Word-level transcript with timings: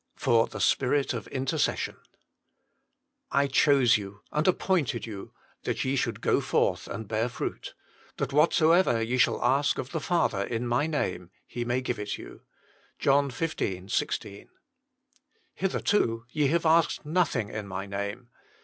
JFor 0.17 0.49
ilje 0.49 0.59
Spirit 0.59 1.13
of 1.13 1.27
Initrresstfftt" 1.31 1.97
I 3.41 3.45
chose 3.45 3.97
you, 3.97 4.21
and 4.31 4.47
appointed 4.47 5.05
you, 5.05 5.31
that 5.61 5.85
ye 5.85 5.95
should 5.95 6.21
go 6.21 6.41
and 6.87 7.07
bear 7.07 7.29
fruit; 7.29 7.75
that 8.17 8.33
whatsoever 8.33 8.99
ye 8.99 9.19
shall 9.19 9.39
ask 9.45 9.77
of 9.77 9.91
the 9.91 9.99
Father 9.99 10.41
in 10.43 10.65
My 10.65 10.87
name, 10.87 11.29
He 11.45 11.63
may 11.63 11.81
give 11.81 11.99
it 11.99 12.17
you." 12.17 12.41
JOHN 12.97 13.29
xv. 13.29 13.91
16." 13.91 14.49
Hitherto 15.61 16.25
ye 16.31 16.47
have 16.47 16.65
asked 16.65 17.05
nothing 17.05 17.49
in 17.49 17.67
My 17.67 17.85
name. 17.85 18.29